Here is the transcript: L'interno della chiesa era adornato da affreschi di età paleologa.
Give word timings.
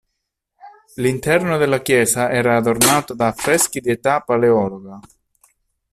L'interno 0.95 1.57
della 1.59 1.79
chiesa 1.83 2.31
era 2.31 2.57
adornato 2.57 3.13
da 3.13 3.27
affreschi 3.27 3.81
di 3.81 3.91
età 3.91 4.21
paleologa. 4.21 4.99